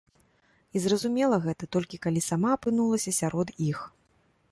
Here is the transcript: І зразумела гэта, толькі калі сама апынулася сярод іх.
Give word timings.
І 0.77 0.81
зразумела 0.85 1.37
гэта, 1.45 1.63
толькі 1.77 1.99
калі 2.05 2.21
сама 2.29 2.49
апынулася 2.57 3.13
сярод 3.19 3.53
іх. 3.69 3.83